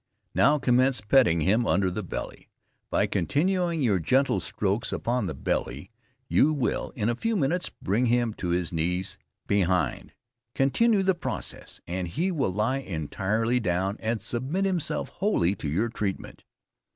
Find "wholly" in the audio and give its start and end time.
15.09-15.53